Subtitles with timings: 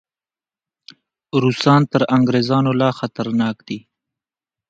[1.43, 3.79] روسان تر انګریزانو لا خطرناک دي.